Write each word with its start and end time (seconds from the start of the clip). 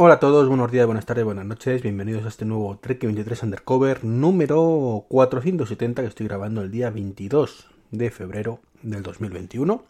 Hola 0.00 0.14
a 0.14 0.20
todos, 0.20 0.46
buenos 0.46 0.70
días, 0.70 0.86
buenas 0.86 1.06
tardes, 1.06 1.24
buenas 1.24 1.44
noches, 1.44 1.82
bienvenidos 1.82 2.24
a 2.24 2.28
este 2.28 2.44
nuevo 2.44 2.78
Trek 2.80 3.02
23 3.02 3.42
Undercover 3.42 4.04
número 4.04 5.06
470 5.08 6.02
que 6.02 6.06
estoy 6.06 6.28
grabando 6.28 6.62
el 6.62 6.70
día 6.70 6.90
22 6.90 7.66
de 7.90 8.08
febrero 8.12 8.60
del 8.80 9.02
2021. 9.02 9.82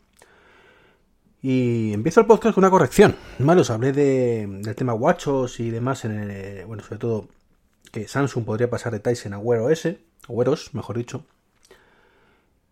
Y 1.42 1.92
empiezo 1.92 2.20
el 2.20 2.26
podcast 2.26 2.54
con 2.54 2.64
una 2.64 2.70
corrección, 2.70 3.16
¿vale? 3.38 3.60
Os 3.60 3.68
hablé 3.68 3.92
de, 3.92 4.46
del 4.62 4.74
tema 4.74 4.94
guachos 4.94 5.60
y 5.60 5.68
demás, 5.68 6.06
en 6.06 6.12
el, 6.12 6.64
bueno, 6.64 6.82
sobre 6.82 7.00
todo 7.00 7.28
que 7.92 8.08
Samsung 8.08 8.46
podría 8.46 8.70
pasar 8.70 8.94
de 8.94 9.00
Tyson 9.00 9.34
a 9.34 9.38
Wear 9.38 9.60
OS, 9.60 9.88
o 10.26 10.32
Wear 10.32 10.48
OS, 10.48 10.72
mejor 10.72 10.96
dicho, 10.96 11.26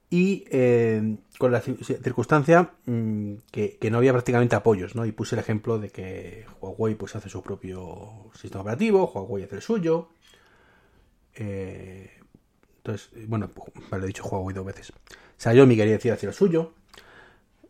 y 0.08 0.44
eh, 0.50 1.16
con 1.38 1.52
la 1.52 1.60
circunstancia 1.60 2.70
mmm, 2.86 3.34
que, 3.50 3.78
no 3.90 3.98
había 3.98 4.12
prácticamente 4.12 4.56
apoyos, 4.56 4.94
¿no? 4.94 5.04
Y 5.04 5.12
puse 5.12 5.34
el 5.34 5.40
ejemplo 5.40 5.78
de 5.78 5.90
que 5.90 6.46
Huawei 6.60 6.94
pues 6.94 7.16
hace 7.16 7.28
su 7.28 7.42
propio 7.42 8.30
sistema 8.34 8.62
operativo, 8.62 9.10
Huawei 9.12 9.44
hace 9.44 9.56
el 9.56 9.62
suyo. 9.62 10.10
Eh, 11.34 12.10
entonces, 12.78 13.10
bueno, 13.28 13.50
vale, 13.90 14.04
he 14.04 14.06
dicho 14.06 14.24
Huawei 14.24 14.54
dos 14.54 14.64
veces. 14.64 14.92
Xiaomi 15.38 15.76
quería 15.76 15.94
decir 15.94 16.12
hacia 16.12 16.28
el 16.28 16.34
suyo. 16.34 16.72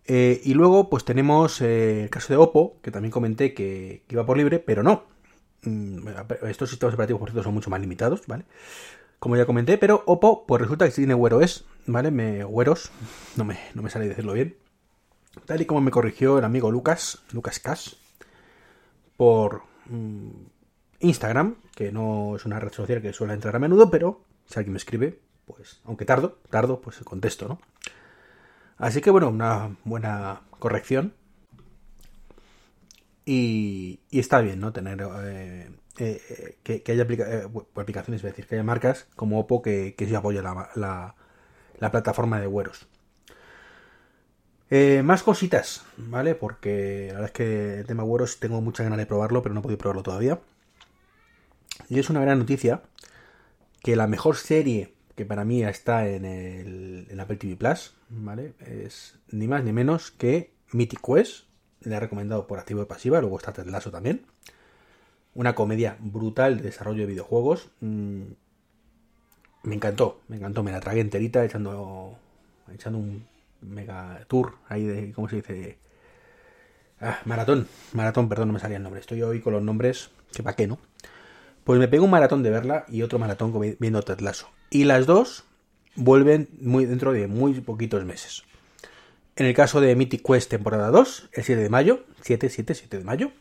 Eh, 0.06 0.40
y 0.44 0.54
luego, 0.54 0.88
pues 0.88 1.04
tenemos 1.04 1.60
eh, 1.60 2.04
el 2.04 2.10
caso 2.10 2.32
de 2.32 2.36
Oppo, 2.36 2.76
que 2.82 2.90
también 2.90 3.10
comenté 3.10 3.54
que, 3.54 4.02
iba 4.08 4.24
por 4.24 4.36
libre, 4.36 4.58
pero 4.60 4.82
no. 4.82 5.04
Mm, 5.62 6.06
estos 6.48 6.70
sistemas 6.70 6.94
operativos, 6.94 7.18
por 7.20 7.30
cierto, 7.30 7.42
son 7.42 7.54
mucho 7.54 7.70
más 7.70 7.80
limitados, 7.80 8.22
¿vale? 8.26 8.44
Como 9.18 9.36
ya 9.36 9.46
comenté, 9.46 9.78
pero 9.78 10.04
Oppo, 10.06 10.46
pues 10.46 10.62
resulta 10.62 10.86
que 10.86 10.92
tiene 10.92 11.14
Wear 11.14 11.34
OS, 11.34 11.64
¿vale? 11.86 12.10
Me, 12.10 12.44
Wear 12.44 12.74
no 13.36 13.44
me, 13.44 13.58
no 13.74 13.82
me 13.82 13.90
sale 13.90 14.08
decirlo 14.08 14.32
bien. 14.32 14.56
Tal 15.44 15.60
y 15.60 15.66
como 15.66 15.80
me 15.80 15.90
corrigió 15.90 16.38
el 16.38 16.44
amigo 16.44 16.70
Lucas, 16.70 17.22
Lucas 17.32 17.60
Cash, 17.60 17.94
por 19.16 19.62
mmm, 19.86 20.30
Instagram, 21.00 21.56
que 21.74 21.92
no 21.92 22.36
es 22.36 22.44
una 22.46 22.58
red 22.58 22.72
social 22.72 23.02
que 23.02 23.12
suele 23.12 23.34
entrar 23.34 23.54
a 23.56 23.58
menudo, 23.58 23.90
pero 23.90 24.24
si 24.46 24.58
alguien 24.58 24.72
me 24.72 24.78
escribe, 24.78 25.20
pues, 25.44 25.80
aunque 25.84 26.04
tardo, 26.04 26.38
tardo, 26.50 26.80
pues 26.80 26.98
contesto, 26.98 27.48
¿no? 27.48 27.60
Así 28.78 29.00
que 29.00 29.10
bueno, 29.10 29.28
una 29.28 29.76
buena 29.84 30.42
corrección. 30.58 31.14
Y, 33.24 34.00
y 34.10 34.20
está 34.20 34.40
bien, 34.40 34.60
¿no? 34.60 34.72
Tener 34.72 35.02
eh, 35.24 35.70
eh, 35.98 36.58
que, 36.62 36.82
que, 36.82 36.92
haya 36.92 37.02
aplica 37.02 37.24
eh, 37.28 37.48
aplicaciones, 37.74 38.20
es 38.20 38.30
decir, 38.30 38.46
que 38.46 38.54
haya 38.54 38.62
marcas 38.62 39.08
como 39.16 39.40
Oppo 39.40 39.62
que, 39.62 39.94
que 39.96 40.06
sí 40.06 40.14
apoya 40.14 40.42
la, 40.42 40.70
la, 40.76 41.14
la 41.78 41.90
plataforma 41.90 42.40
de 42.40 42.46
Weros. 42.46 42.86
Eh, 44.68 45.02
más 45.04 45.22
cositas, 45.22 45.84
¿vale? 45.96 46.34
Porque 46.34 47.06
la 47.08 47.14
verdad 47.14 47.26
es 47.26 47.32
que 47.32 47.80
el 47.80 47.86
tema 47.86 48.02
Weros 48.02 48.40
tengo 48.40 48.60
muchas 48.60 48.84
ganas 48.84 48.98
de 48.98 49.06
probarlo, 49.06 49.42
pero 49.42 49.54
no 49.54 49.60
he 49.60 49.62
podido 49.62 49.78
probarlo 49.78 50.02
todavía. 50.02 50.40
Y 51.88 51.98
es 51.98 52.10
una 52.10 52.20
gran 52.20 52.38
noticia 52.38 52.82
que 53.82 53.94
la 53.96 54.06
mejor 54.06 54.36
serie 54.36 54.94
que 55.14 55.24
para 55.24 55.44
mí 55.44 55.62
está 55.64 56.08
en 56.08 56.24
el 56.24 57.06
en 57.08 57.20
Apple 57.20 57.36
TV 57.36 57.56
Plus, 57.56 57.94
¿vale? 58.08 58.54
Es 58.58 59.18
ni 59.30 59.46
más 59.48 59.64
ni 59.64 59.72
menos 59.72 60.10
que 60.10 60.52
Mythic 60.72 61.00
Quest. 61.00 61.46
Le 61.80 61.94
he 61.94 62.00
recomendado 62.00 62.46
por 62.46 62.58
activo 62.58 62.82
y 62.82 62.86
pasiva, 62.86 63.20
luego 63.20 63.38
está 63.38 63.52
Ted 63.52 63.66
Lasso 63.66 63.90
también 63.90 64.26
una 65.36 65.54
comedia 65.54 65.98
brutal 66.00 66.56
de 66.56 66.64
desarrollo 66.64 67.02
de 67.02 67.06
videojuegos. 67.06 67.68
Me 69.66 69.74
encantó, 69.74 70.20
me 70.28 70.36
encantó, 70.36 70.62
me 70.62 70.70
la 70.70 70.78
tragué 70.78 71.00
enterita 71.00 71.44
echando, 71.44 72.16
echando 72.72 73.00
un 73.00 73.26
mega 73.62 74.24
tour 74.28 74.54
ahí 74.68 74.84
de, 74.84 75.12
¿cómo 75.12 75.28
se 75.28 75.36
dice? 75.36 75.78
Ah, 77.00 77.18
maratón, 77.24 77.66
maratón, 77.92 78.28
perdón, 78.28 78.48
no 78.48 78.54
me 78.54 78.60
salía 78.60 78.76
el 78.76 78.84
nombre. 78.84 79.00
Estoy 79.00 79.22
hoy 79.22 79.40
con 79.40 79.52
los 79.52 79.62
nombres, 79.62 80.10
que 80.32 80.44
pa' 80.44 80.54
qué, 80.54 80.68
¿no? 80.68 80.78
Pues 81.64 81.80
me 81.80 81.88
pego 81.88 82.04
un 82.04 82.12
maratón 82.12 82.44
de 82.44 82.50
verla 82.50 82.84
y 82.88 83.02
otro 83.02 83.18
maratón 83.18 83.52
viendo 83.80 84.02
Ted 84.02 84.20
Lasso. 84.20 84.48
Y 84.70 84.84
las 84.84 85.04
dos 85.04 85.42
vuelven 85.96 86.48
muy 86.60 86.86
dentro 86.86 87.12
de 87.12 87.26
muy 87.26 87.54
poquitos 87.60 88.04
meses. 88.04 88.44
En 89.34 89.46
el 89.46 89.54
caso 89.54 89.80
de 89.80 89.96
Mythic 89.96 90.24
Quest 90.24 90.48
temporada 90.48 90.92
2, 90.92 91.30
el 91.32 91.42
7 91.42 91.60
de 91.60 91.68
mayo, 91.68 92.04
7, 92.22 92.50
7, 92.50 92.72
7 92.72 92.98
de 92.98 93.04
mayo, 93.04 93.32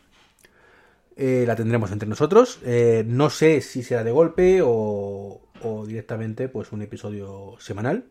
eh, 1.17 1.43
la 1.45 1.55
tendremos 1.55 1.91
entre 1.91 2.09
nosotros. 2.09 2.59
Eh, 2.65 3.03
no 3.05 3.29
sé 3.29 3.61
si 3.61 3.83
será 3.83 4.03
de 4.03 4.11
golpe 4.11 4.61
o, 4.63 5.44
o, 5.65 5.85
directamente 5.85 6.47
pues 6.49 6.71
un 6.71 6.81
episodio 6.81 7.55
semanal. 7.59 8.05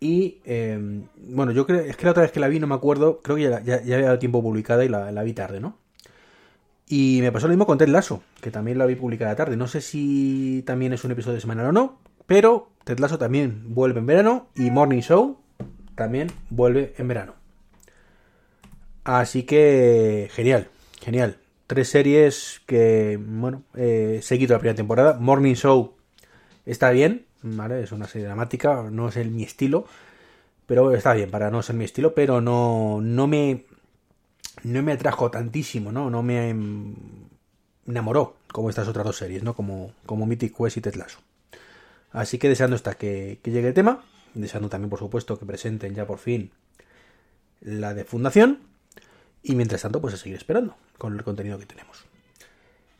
Y 0.00 0.40
eh, 0.44 0.78
bueno, 1.16 1.52
yo 1.52 1.66
creo, 1.66 1.80
es 1.80 1.96
que 1.96 2.04
la 2.04 2.10
otra 2.10 2.22
vez 2.22 2.32
que 2.32 2.40
la 2.40 2.48
vi 2.48 2.60
no 2.60 2.66
me 2.66 2.74
acuerdo, 2.74 3.20
creo 3.22 3.36
que 3.36 3.42
ya, 3.44 3.60
ya, 3.62 3.82
ya 3.82 3.94
había 3.94 4.06
dado 4.06 4.18
tiempo 4.18 4.42
publicada 4.42 4.84
y 4.84 4.88
la, 4.88 5.10
la, 5.10 5.22
vi 5.22 5.32
tarde, 5.32 5.60
¿no? 5.60 5.78
Y 6.86 7.18
me 7.22 7.32
pasó 7.32 7.46
lo 7.46 7.52
mismo 7.52 7.66
con 7.66 7.78
Ted 7.78 7.88
Lasso, 7.88 8.22
que 8.40 8.50
también 8.50 8.78
la 8.78 8.86
vi 8.86 8.94
publicada 8.94 9.34
tarde. 9.34 9.56
No 9.56 9.66
sé 9.66 9.80
si 9.80 10.62
también 10.66 10.92
es 10.92 11.04
un 11.04 11.10
episodio 11.12 11.40
semanal 11.40 11.66
o 11.66 11.72
no, 11.72 11.98
pero 12.26 12.70
Ted 12.84 12.98
Lasso 12.98 13.18
también 13.18 13.74
vuelve 13.74 14.00
en 14.00 14.06
verano 14.06 14.48
y 14.54 14.70
Morning 14.70 15.00
Show 15.00 15.38
también 15.94 16.30
vuelve 16.50 16.94
en 16.98 17.08
verano. 17.08 17.34
Así 19.04 19.44
que 19.44 20.28
genial, 20.32 20.68
Genial. 21.06 21.36
Tres 21.66 21.88
series 21.88 22.62
que, 22.66 23.18
bueno, 23.20 23.64
eh, 23.74 24.20
seguido 24.22 24.54
la 24.54 24.60
primera 24.60 24.76
temporada. 24.76 25.18
Morning 25.18 25.54
Show 25.54 25.94
está 26.64 26.90
bien, 26.90 27.26
¿vale? 27.42 27.82
Es 27.82 27.92
una 27.92 28.06
serie 28.06 28.26
dramática, 28.26 28.88
no 28.90 29.08
es 29.08 29.16
el, 29.16 29.30
mi 29.30 29.42
estilo, 29.42 29.86
pero 30.66 30.94
está 30.94 31.14
bien 31.14 31.30
para 31.30 31.50
no 31.50 31.62
ser 31.62 31.74
mi 31.74 31.84
estilo, 31.84 32.14
pero 32.14 32.40
no, 32.40 33.00
no 33.02 33.26
me 33.26 33.64
no 34.62 34.82
me 34.82 34.92
atrajo 34.92 35.30
tantísimo, 35.30 35.92
¿no? 35.92 36.08
No 36.08 36.22
me 36.22 36.54
enamoró 37.86 38.36
como 38.52 38.70
estas 38.70 38.88
otras 38.88 39.04
dos 39.04 39.16
series, 39.16 39.42
¿no? 39.42 39.54
Como, 39.54 39.92
como 40.06 40.26
Mythic 40.26 40.56
Quest 40.56 40.76
y 40.76 40.80
Ted 40.80 40.94
Lasso. 40.94 41.18
Así 42.12 42.38
que 42.38 42.48
deseando 42.48 42.76
hasta 42.76 42.94
que, 42.94 43.38
que 43.42 43.50
llegue 43.50 43.68
el 43.68 43.74
tema, 43.74 44.04
deseando 44.34 44.68
también, 44.68 44.90
por 44.90 44.98
supuesto, 44.98 45.38
que 45.38 45.46
presenten 45.46 45.94
ya 45.94 46.06
por 46.06 46.18
fin 46.18 46.50
la 47.60 47.94
de 47.94 48.04
Fundación 48.04 48.60
y 49.46 49.54
mientras 49.54 49.82
tanto, 49.82 50.00
pues 50.00 50.14
a 50.14 50.16
seguir 50.16 50.36
esperando 50.36 50.76
con 50.98 51.14
el 51.14 51.22
contenido 51.22 51.58
que 51.58 51.66
tenemos. 51.66 52.04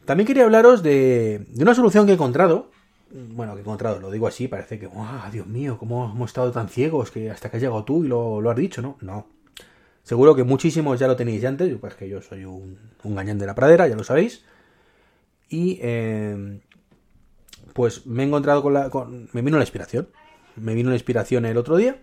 También 0.04 0.26
quería 0.26 0.44
hablaros 0.44 0.82
de, 0.82 1.44
de 1.48 1.62
una 1.62 1.74
solución 1.74 2.06
que 2.06 2.12
he 2.12 2.14
encontrado. 2.14 2.70
Bueno, 3.10 3.54
que 3.54 3.60
he 3.60 3.62
encontrado, 3.62 4.00
lo 4.00 4.10
digo 4.10 4.28
así, 4.28 4.46
parece 4.46 4.78
que, 4.78 4.88
¡ah, 4.94 5.28
Dios 5.32 5.46
mío! 5.46 5.76
¿Cómo 5.78 6.12
hemos 6.12 6.30
estado 6.30 6.52
tan 6.52 6.68
ciegos 6.68 7.10
que 7.10 7.30
hasta 7.30 7.50
que 7.50 7.56
has 7.56 7.62
llegado 7.62 7.84
tú 7.84 8.04
y 8.04 8.08
lo, 8.08 8.40
lo 8.40 8.50
has 8.50 8.56
dicho, 8.56 8.80
no? 8.82 8.96
No. 9.00 9.26
Seguro 10.04 10.36
que 10.36 10.44
muchísimos 10.44 11.00
ya 11.00 11.08
lo 11.08 11.16
tenéis 11.16 11.44
antes, 11.44 11.76
pues 11.80 11.94
que 11.94 12.08
yo 12.08 12.22
soy 12.22 12.44
un, 12.44 12.78
un 13.02 13.14
gañán 13.16 13.38
de 13.38 13.46
la 13.46 13.56
pradera, 13.56 13.88
ya 13.88 13.96
lo 13.96 14.04
sabéis. 14.04 14.44
Y 15.48 15.80
eh, 15.82 16.60
pues 17.72 18.06
me 18.06 18.22
he 18.22 18.26
encontrado 18.26 18.62
con 18.62 18.74
la. 18.74 18.88
Me 19.32 19.42
vino 19.42 19.56
la 19.56 19.64
inspiración. 19.64 20.08
Me 20.54 20.74
vino 20.74 20.90
la 20.90 20.96
inspiración 20.96 21.44
el 21.44 21.56
otro 21.56 21.76
día. 21.76 21.98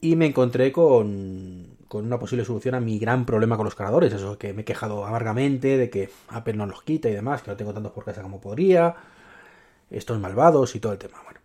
Y 0.00 0.14
me 0.14 0.26
encontré 0.26 0.70
con, 0.72 1.75
con 1.88 2.04
una 2.04 2.18
posible 2.18 2.44
solución 2.44 2.74
a 2.74 2.80
mi 2.80 2.98
gran 2.98 3.26
problema 3.26 3.56
con 3.56 3.64
los 3.64 3.74
cargadores. 3.74 4.12
Eso 4.12 4.38
que 4.38 4.52
me 4.52 4.62
he 4.62 4.64
quejado 4.64 5.04
amargamente 5.06 5.76
de 5.76 5.90
que 5.90 6.10
Apple 6.28 6.54
no 6.54 6.66
los 6.66 6.82
quita 6.82 7.08
y 7.08 7.12
demás, 7.12 7.42
que 7.42 7.50
no 7.50 7.56
tengo 7.56 7.72
tantos 7.72 7.92
por 7.92 8.04
casa 8.04 8.22
como 8.22 8.40
podría. 8.40 8.94
Estos 9.90 10.18
malvados 10.18 10.74
y 10.74 10.80
todo 10.80 10.92
el 10.92 10.98
tema. 10.98 11.20
Bueno, 11.24 11.40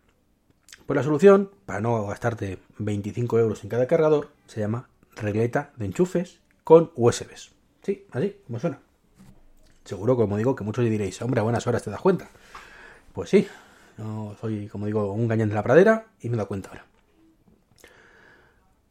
pues 0.86 0.96
la 0.98 1.04
solución, 1.04 1.52
para 1.66 1.80
no 1.80 2.06
gastarte 2.08 2.58
25 2.80 3.40
euros 3.40 3.64
en 3.64 3.70
cada 3.70 3.88
cargador, 3.88 4.30
se 4.48 4.60
llama 4.60 4.90
regleta 5.16 5.72
de 5.78 5.86
enchufes 5.86 6.40
con 6.64 6.92
USBs. 6.96 7.52
Sí, 7.84 8.06
así, 8.12 8.38
como 8.48 8.60
suena. 8.60 8.80
Seguro, 9.86 10.16
como 10.16 10.38
digo, 10.38 10.56
que 10.56 10.64
muchos 10.64 10.86
diréis, 10.86 11.22
hombre, 11.22 11.40
a 11.40 11.44
buenas 11.44 11.66
horas 11.68 11.84
te 11.84 11.90
das 11.90 12.02
cuenta. 12.02 12.30
Pues 13.14 13.30
sí, 13.30 13.48
soy, 14.40 14.68
como 14.68 14.86
digo, 14.86 15.12
un 15.12 15.28
gañán 15.28 15.50
de 15.50 15.56
la 15.56 15.64
pradera 15.64 16.06
y 16.22 16.30
me 16.30 16.38
da 16.38 16.46
cuenta 16.46 16.70
ahora. 16.70 16.86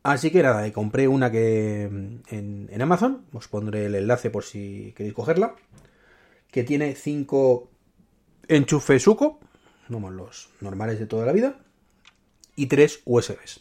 Así 0.02 0.30
que 0.30 0.42
nada, 0.42 0.70
compré 0.72 1.08
una 1.08 1.30
que 1.30 1.82
en, 1.82 2.22
en, 2.70 2.82
Amazon, 2.82 3.26
os 3.32 3.48
pondré 3.48 3.86
el 3.86 3.94
enlace 3.94 4.30
por 4.30 4.44
si 4.44 4.94
queréis 4.96 5.14
cogerla, 5.14 5.56
que 6.50 6.64
tiene 6.64 6.94
5 6.94 7.70
enchufes 8.48 9.02
Suco, 9.02 9.40
como 9.90 10.10
los 10.10 10.48
normales 10.60 10.98
de 10.98 11.06
toda 11.06 11.26
la 11.26 11.32
vida, 11.32 11.56
y 12.56 12.66
3 12.66 13.02
USBs. 13.04 13.60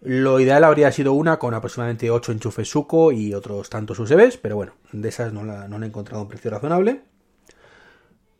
Lo 0.00 0.40
ideal 0.40 0.64
habría 0.64 0.90
sido 0.90 1.12
una 1.12 1.38
con 1.38 1.54
aproximadamente 1.54 2.10
8 2.10 2.32
enchufes 2.32 2.68
suco 2.68 3.12
y 3.12 3.34
otros 3.34 3.70
tantos 3.70 4.00
USBs, 4.00 4.36
pero 4.36 4.56
bueno, 4.56 4.72
de 4.90 5.08
esas 5.08 5.32
no 5.32 5.44
la, 5.44 5.66
he 5.66 5.86
encontrado 5.86 6.22
un 6.22 6.28
precio 6.28 6.50
razonable. 6.50 7.02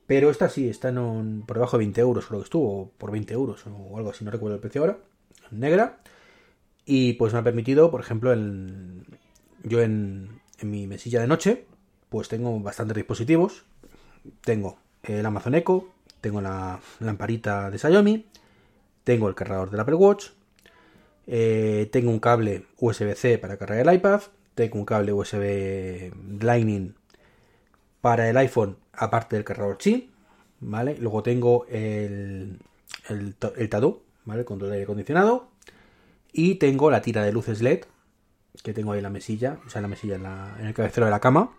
Pero 0.06 0.30
esta 0.30 0.48
sí, 0.48 0.68
está 0.68 0.88
en 0.88 1.44
por 1.46 1.56
debajo 1.56 1.78
de 1.78 1.84
20 1.84 2.00
euros, 2.00 2.26
creo 2.26 2.40
que 2.40 2.44
estuvo, 2.44 2.90
por 2.98 3.12
20 3.12 3.32
euros 3.32 3.64
o 3.66 3.96
algo 3.96 4.10
así, 4.10 4.24
no 4.24 4.32
recuerdo 4.32 4.56
el 4.56 4.60
precio 4.60 4.80
ahora, 4.80 4.98
negra. 5.52 6.00
Y 6.84 7.14
pues 7.14 7.32
me 7.32 7.38
ha 7.38 7.42
permitido, 7.42 7.90
por 7.90 8.00
ejemplo, 8.00 8.34
yo 9.62 9.82
en, 9.82 10.40
mi 10.62 10.86
mesilla 10.86 11.20
de 11.20 11.26
noche, 11.26 11.64
pues 12.08 12.28
tengo 12.28 12.58
bastantes 12.60 12.96
dispositivos. 12.96 13.64
Tengo 14.42 14.78
el 15.02 15.24
Amazon 15.26 15.54
Echo, 15.54 15.88
tengo 16.20 16.40
la 16.40 16.80
lamparita 17.00 17.70
de 17.70 17.78
Xiaomi, 17.78 18.26
tengo 19.04 19.28
el 19.28 19.34
cargador 19.34 19.70
del 19.70 19.80
Apple 19.80 19.96
Watch, 19.96 20.26
eh, 21.26 21.88
tengo 21.92 22.10
un 22.10 22.20
cable 22.20 22.66
USB-C 22.78 23.38
para 23.38 23.56
cargar 23.56 23.86
el 23.86 23.94
iPad, 23.94 24.22
tengo 24.54 24.78
un 24.78 24.84
cable 24.84 25.12
USB 25.12 26.12
Lightning 26.40 26.94
para 28.00 28.28
el 28.28 28.36
iPhone, 28.36 28.76
aparte 28.92 29.36
del 29.36 29.44
cargador 29.44 29.78
Qi, 29.78 30.10
¿vale? 30.60 30.96
Luego 30.98 31.22
tengo 31.22 31.66
el, 31.68 32.58
el, 33.08 33.34
el 33.56 33.70
¿vale? 34.24 34.40
El 34.40 34.44
control 34.44 34.70
de 34.70 34.76
aire 34.76 34.84
acondicionado, 34.84 35.48
y 36.32 36.56
tengo 36.56 36.90
la 36.90 37.02
tira 37.02 37.22
de 37.22 37.32
luces 37.32 37.62
LED, 37.62 37.84
que 38.62 38.72
tengo 38.72 38.92
ahí 38.92 38.98
en 38.98 39.04
la 39.04 39.10
mesilla, 39.10 39.58
o 39.66 39.70
sea, 39.70 39.80
en 39.80 39.82
la 39.82 39.88
mesilla, 39.88 40.16
en, 40.16 40.22
la, 40.22 40.56
en 40.58 40.66
el 40.66 40.74
cabecero 40.74 41.06
de 41.06 41.10
la 41.10 41.20
cama. 41.20 41.52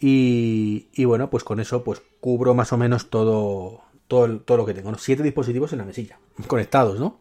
Y, 0.00 0.88
y, 0.92 1.04
bueno, 1.04 1.30
pues 1.30 1.44
con 1.44 1.60
eso 1.60 1.84
pues 1.84 2.02
cubro 2.20 2.54
más 2.54 2.72
o 2.72 2.76
menos 2.76 3.08
todo, 3.08 3.82
todo, 4.08 4.40
todo 4.40 4.56
lo 4.56 4.66
que 4.66 4.74
tengo. 4.74 4.92
Siete 4.98 5.22
dispositivos 5.22 5.72
en 5.72 5.78
la 5.78 5.84
mesilla, 5.84 6.18
conectados, 6.48 6.98
¿no? 6.98 7.20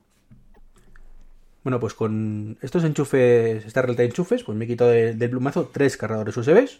Bueno, 1.63 1.79
pues 1.79 1.93
con 1.93 2.57
estos 2.61 2.83
enchufes, 2.83 3.65
esta 3.65 3.81
realidad 3.81 3.99
de 3.99 4.05
enchufes, 4.05 4.43
pues 4.43 4.57
me 4.57 4.65
he 4.65 4.67
quitado 4.67 4.89
del, 4.89 5.29
plumazo 5.29 5.69
tres 5.71 5.95
cargadores 5.95 6.35
USBs. 6.35 6.79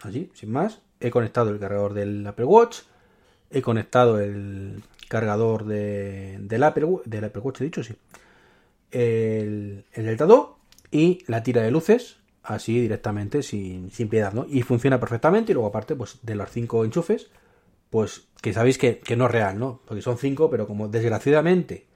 Así, 0.00 0.30
sin 0.32 0.50
más. 0.50 0.80
He 1.00 1.10
conectado 1.10 1.50
el 1.50 1.58
cargador 1.58 1.92
del 1.92 2.26
Apple 2.26 2.46
Watch. 2.46 2.78
He 3.50 3.60
conectado 3.60 4.18
el 4.18 4.82
cargador 5.08 5.64
de, 5.66 6.38
del, 6.40 6.62
Apple, 6.62 6.86
del 7.04 7.24
Apple 7.24 7.42
Watch, 7.42 7.60
he 7.60 7.64
dicho, 7.64 7.82
sí. 7.82 7.96
El, 8.90 9.84
el 9.92 10.04
Delta 10.06 10.26
2 10.26 10.48
y 10.90 11.24
la 11.26 11.42
tira 11.42 11.62
de 11.62 11.70
luces, 11.70 12.16
así 12.42 12.80
directamente, 12.80 13.42
sin, 13.42 13.90
sin, 13.90 14.08
piedad, 14.08 14.32
¿no? 14.32 14.46
Y 14.48 14.62
funciona 14.62 14.98
perfectamente. 14.98 15.52
Y 15.52 15.54
luego, 15.54 15.68
aparte, 15.68 15.94
pues 15.94 16.18
de 16.22 16.34
los 16.34 16.50
cinco 16.50 16.84
enchufes, 16.84 17.30
pues 17.90 18.28
que 18.42 18.52
sabéis 18.52 18.78
que, 18.78 18.98
que 18.98 19.16
no 19.16 19.26
es 19.26 19.32
real, 19.32 19.58
¿no? 19.58 19.82
Porque 19.86 20.02
son 20.02 20.18
cinco, 20.18 20.50
pero 20.50 20.66
como 20.66 20.88
desgraciadamente 20.88 21.86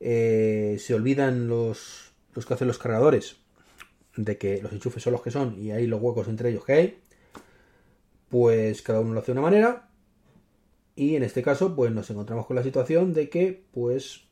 eh, 0.00 0.76
se 0.78 0.94
olvidan 0.94 1.48
los, 1.48 2.12
los 2.34 2.46
que 2.46 2.54
hacen 2.54 2.68
los 2.68 2.78
cargadores 2.78 3.36
de 4.16 4.38
que 4.38 4.60
los 4.62 4.72
enchufes 4.72 5.02
son 5.02 5.12
los 5.12 5.22
que 5.22 5.30
son 5.30 5.60
y 5.60 5.70
hay 5.70 5.86
los 5.86 6.00
huecos 6.00 6.28
entre 6.28 6.50
ellos 6.50 6.64
que 6.64 6.72
hay, 6.72 6.98
pues 8.28 8.82
cada 8.82 9.00
uno 9.00 9.14
lo 9.14 9.20
hace 9.20 9.32
de 9.32 9.38
una 9.38 9.48
manera. 9.48 9.88
Y 10.96 11.14
en 11.14 11.22
este 11.22 11.42
caso, 11.42 11.76
pues 11.76 11.92
nos 11.92 12.10
encontramos 12.10 12.46
con 12.46 12.56
la 12.56 12.64
situación 12.64 13.14
de 13.14 13.28
que, 13.28 13.64
pues, 13.72 14.27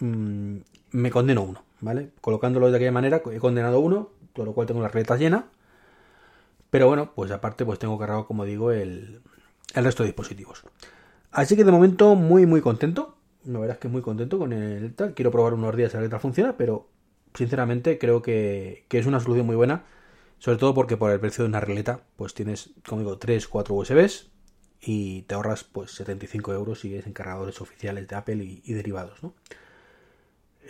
mmm, 0.00 0.58
me 0.92 1.10
condeno 1.10 1.42
uno, 1.42 1.62
¿vale? 1.80 2.10
Colocándolo 2.20 2.70
de 2.70 2.76
aquella 2.76 2.92
manera, 2.92 3.22
he 3.32 3.38
condenado 3.38 3.80
uno, 3.80 4.10
con 4.34 4.46
lo 4.46 4.52
cual 4.52 4.66
tengo 4.66 4.82
la 4.82 4.88
reta 4.88 5.16
llena. 5.16 5.46
Pero 6.70 6.86
bueno, 6.86 7.12
pues 7.14 7.30
aparte, 7.30 7.64
pues 7.64 7.78
tengo 7.78 7.98
cargado, 7.98 8.26
como 8.26 8.44
digo, 8.44 8.70
el, 8.72 9.20
el 9.74 9.84
resto 9.84 10.02
de 10.02 10.08
dispositivos. 10.08 10.64
Así 11.32 11.56
que 11.56 11.64
de 11.64 11.72
momento 11.72 12.14
muy 12.14 12.46
muy 12.46 12.60
contento. 12.60 13.16
La 13.44 13.58
verdad 13.58 13.76
es 13.76 13.80
que 13.80 13.88
muy 13.88 14.02
contento 14.02 14.38
con 14.38 14.52
el 14.52 14.94
tal. 14.94 15.14
Quiero 15.14 15.30
probar 15.30 15.54
unos 15.54 15.76
días 15.76 15.94
a 15.94 15.98
ver 15.98 16.08
qué 16.08 16.10
tal 16.10 16.20
funciona, 16.20 16.56
pero 16.56 16.88
sinceramente 17.34 17.98
creo 17.98 18.22
que, 18.22 18.84
que, 18.88 18.98
es 18.98 19.06
una 19.06 19.20
solución 19.20 19.46
muy 19.46 19.56
buena. 19.56 19.84
Sobre 20.38 20.58
todo 20.58 20.74
porque 20.74 20.96
por 20.96 21.10
el 21.10 21.20
precio 21.20 21.44
de 21.44 21.48
una 21.48 21.60
regleta, 21.60 22.02
pues 22.16 22.34
tienes, 22.34 22.70
como 22.86 23.02
digo, 23.02 23.18
3, 23.18 23.46
4 23.46 23.74
USBs 23.74 24.30
y 24.80 25.22
te 25.22 25.34
ahorras 25.34 25.64
pues 25.64 25.90
75 25.92 26.54
euros 26.54 26.80
si 26.80 26.94
es 26.94 27.06
en 27.06 27.12
cargadores 27.12 27.60
oficiales 27.60 28.08
de 28.08 28.16
Apple 28.16 28.36
y, 28.36 28.62
y 28.64 28.72
derivados, 28.72 29.22
¿no? 29.22 29.34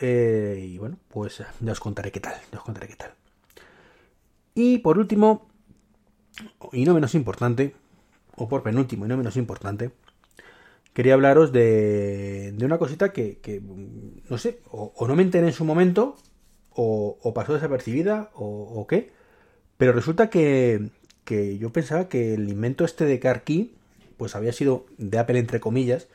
Eh, 0.00 0.66
y 0.72 0.78
bueno, 0.78 0.98
pues 1.08 1.42
ya 1.60 1.72
os 1.72 1.80
contaré 1.80 2.10
qué 2.10 2.20
tal, 2.20 2.34
ya 2.50 2.58
os 2.58 2.64
contaré 2.64 2.88
qué 2.88 2.96
tal. 2.96 3.12
Y 4.54 4.78
por 4.78 4.98
último, 4.98 5.46
y 6.72 6.84
no 6.84 6.94
menos 6.94 7.14
importante, 7.14 7.74
o 8.36 8.48
por 8.48 8.62
penúltimo 8.62 9.04
y 9.04 9.08
no 9.08 9.16
menos 9.18 9.36
importante, 9.36 9.90
quería 10.94 11.14
hablaros 11.14 11.52
de, 11.52 12.52
de 12.56 12.64
una 12.64 12.78
cosita 12.78 13.12
que, 13.12 13.62
no 14.28 14.38
sé, 14.38 14.60
o, 14.70 15.06
no 15.06 15.16
me 15.16 15.22
enteré 15.22 15.46
en 15.46 15.52
su 15.52 15.64
momento, 15.64 16.16
o, 16.70 17.32
pasó 17.34 17.52
desapercibida, 17.52 18.30
o, 18.34 18.86
qué, 18.88 19.12
pero 19.76 19.92
resulta 19.92 20.30
que, 20.30 20.90
que, 21.24 21.58
yo 21.58 21.70
pensaba 21.72 22.08
que 22.08 22.34
el 22.34 22.48
invento 22.48 22.84
este 22.84 23.04
de 23.04 23.20
Car 23.20 23.44
Key, 23.44 23.74
pues 24.16 24.34
había 24.34 24.52
sido 24.52 24.86
de 24.98 25.18
Apple 25.18 25.38
entre 25.38 25.60
comillas, 25.60 26.08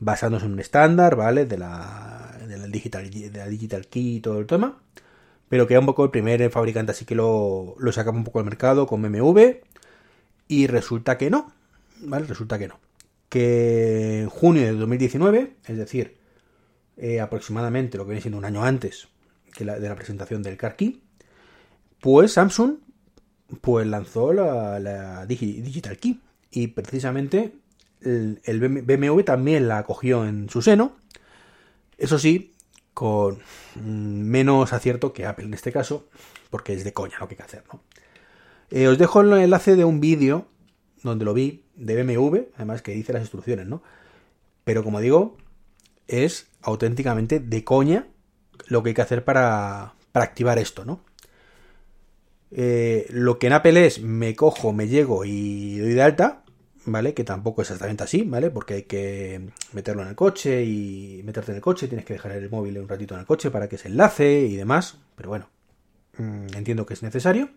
basándose 0.00 0.46
en 0.46 0.52
un 0.52 0.60
estándar, 0.60 1.16
¿vale? 1.16 1.46
De 1.46 1.58
la, 1.58 2.35
digital, 2.76 3.10
de 3.10 3.30
la 3.30 3.48
Digital 3.48 3.86
Key 3.86 4.16
y 4.16 4.20
todo 4.20 4.38
el 4.38 4.46
tema, 4.46 4.80
pero 5.48 5.66
que 5.66 5.74
era 5.74 5.80
un 5.80 5.86
poco 5.86 6.04
el 6.04 6.10
primer 6.10 6.50
fabricante, 6.50 6.92
así 6.92 7.04
que 7.04 7.14
lo, 7.14 7.74
lo 7.78 7.92
sacaba 7.92 8.16
un 8.16 8.24
poco 8.24 8.38
al 8.38 8.44
mercado 8.44 8.86
con 8.86 9.02
BMW, 9.02 9.60
y 10.48 10.66
resulta 10.66 11.18
que 11.18 11.30
no, 11.30 11.52
¿vale? 12.00 12.26
Resulta 12.26 12.58
que 12.58 12.68
no. 12.68 12.78
Que 13.28 14.20
en 14.22 14.28
junio 14.28 14.62
de 14.62 14.72
2019, 14.72 15.54
es 15.66 15.76
decir, 15.76 16.16
eh, 16.96 17.20
aproximadamente 17.20 17.98
lo 17.98 18.04
que 18.04 18.10
viene 18.10 18.22
siendo 18.22 18.38
un 18.38 18.44
año 18.44 18.64
antes 18.64 19.08
que 19.52 19.64
la, 19.64 19.78
de 19.78 19.88
la 19.88 19.96
presentación 19.96 20.42
del 20.42 20.56
Car 20.56 20.76
Key, 20.76 21.02
pues 22.00 22.32
Samsung 22.32 22.76
pues 23.60 23.86
lanzó 23.86 24.32
la, 24.32 25.26
Digital 25.26 25.98
Key. 25.98 26.20
Y 26.50 26.68
precisamente 26.68 27.54
el, 28.00 28.40
el, 28.44 28.60
BMW 28.60 29.20
también 29.22 29.68
la 29.68 29.78
acogió 29.78 30.26
en 30.26 30.48
su 30.48 30.62
seno. 30.62 30.96
Eso 31.98 32.18
sí, 32.18 32.54
con 32.96 33.36
menos 33.74 34.72
acierto 34.72 35.12
que 35.12 35.26
Apple 35.26 35.44
en 35.44 35.52
este 35.52 35.70
caso, 35.70 36.08
porque 36.48 36.72
es 36.72 36.82
de 36.82 36.94
coña 36.94 37.18
lo 37.20 37.28
que 37.28 37.34
hay 37.34 37.36
que 37.36 37.42
hacer, 37.42 37.62
¿no? 37.70 37.82
Eh, 38.70 38.88
os 38.88 38.96
dejo 38.96 39.20
el 39.20 39.34
enlace 39.34 39.76
de 39.76 39.84
un 39.84 40.00
vídeo 40.00 40.46
donde 41.02 41.26
lo 41.26 41.34
vi 41.34 41.62
de 41.74 42.02
BMW, 42.02 42.38
además 42.54 42.80
que 42.80 42.92
dice 42.92 43.12
las 43.12 43.20
instrucciones, 43.20 43.66
¿no? 43.66 43.82
Pero 44.64 44.82
como 44.82 45.02
digo, 45.02 45.36
es 46.08 46.46
auténticamente 46.62 47.38
de 47.38 47.64
coña 47.64 48.06
lo 48.66 48.82
que 48.82 48.88
hay 48.88 48.94
que 48.94 49.02
hacer 49.02 49.24
para, 49.24 49.92
para 50.10 50.24
activar 50.24 50.58
esto, 50.58 50.86
¿no? 50.86 51.04
Eh, 52.50 53.06
lo 53.10 53.38
que 53.38 53.48
en 53.48 53.52
Apple 53.52 53.84
es 53.84 54.00
me 54.00 54.34
cojo, 54.34 54.72
me 54.72 54.88
llego 54.88 55.26
y 55.26 55.76
doy 55.80 55.92
de 55.92 56.02
alta, 56.02 56.44
¿vale? 56.86 57.14
Que 57.14 57.24
tampoco 57.24 57.62
es 57.62 57.68
exactamente 57.68 58.04
así, 58.04 58.22
¿vale? 58.22 58.50
Porque 58.50 58.74
hay 58.74 58.82
que 58.84 59.50
meterlo 59.72 60.02
en 60.02 60.08
el 60.08 60.14
coche 60.14 60.64
y 60.64 61.20
meterte 61.24 61.52
en 61.52 61.56
el 61.56 61.62
coche, 61.62 61.88
tienes 61.88 62.06
que 62.06 62.14
dejar 62.14 62.32
el 62.32 62.48
móvil 62.48 62.78
un 62.78 62.88
ratito 62.88 63.14
en 63.14 63.20
el 63.20 63.26
coche 63.26 63.50
para 63.50 63.68
que 63.68 63.76
se 63.76 63.88
enlace 63.88 64.40
y 64.40 64.56
demás, 64.56 64.98
pero 65.14 65.28
bueno, 65.28 65.48
mmm, 66.18 66.46
entiendo 66.56 66.86
que 66.86 66.94
es 66.94 67.02
necesario. 67.02 67.50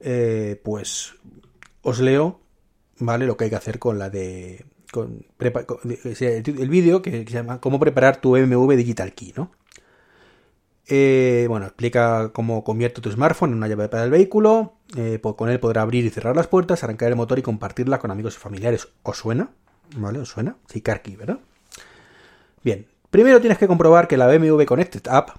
Eh, 0.00 0.60
pues 0.62 1.14
os 1.82 2.00
leo, 2.00 2.40
¿vale? 2.98 3.26
Lo 3.26 3.36
que 3.36 3.44
hay 3.44 3.50
que 3.50 3.56
hacer 3.56 3.78
con 3.78 3.98
la 3.98 4.10
de... 4.10 4.64
Con, 4.92 5.26
prepa, 5.36 5.64
el, 5.82 6.68
vídeo 6.68 7.02
que, 7.02 7.10
se 7.10 7.24
llama 7.24 7.60
Cómo 7.60 7.80
preparar 7.80 8.20
tu 8.20 8.32
BMW 8.32 8.74
Digital 8.74 9.12
Key, 9.12 9.32
¿no? 9.36 9.50
Eh, 10.86 11.46
bueno, 11.48 11.66
explica 11.66 12.30
cómo 12.32 12.62
convierte 12.62 13.00
tu 13.00 13.10
smartphone 13.10 13.50
en 13.50 13.56
una 13.56 13.68
llave 13.68 13.88
para 13.88 14.04
el 14.04 14.10
vehículo. 14.10 14.74
Eh, 14.96 15.20
con 15.20 15.48
él 15.48 15.60
podrá 15.60 15.82
abrir 15.82 16.04
y 16.04 16.10
cerrar 16.10 16.36
las 16.36 16.46
puertas, 16.46 16.84
arrancar 16.84 17.08
el 17.08 17.16
motor 17.16 17.38
y 17.38 17.42
compartirla 17.42 17.98
con 17.98 18.10
amigos 18.10 18.36
y 18.36 18.38
familiares. 18.38 18.88
¿Os 19.02 19.18
suena? 19.18 19.50
¿Vale? 19.96 20.18
¿Os 20.18 20.28
suena? 20.28 20.56
Sí, 20.68 20.80
Car 20.80 21.02
Key, 21.02 21.16
¿verdad? 21.16 21.38
Bien. 22.62 22.86
Primero 23.10 23.40
tienes 23.40 23.58
que 23.58 23.68
comprobar 23.68 24.08
que 24.08 24.16
la 24.16 24.26
BMW 24.26 24.64
Connected 24.64 25.06
App, 25.08 25.30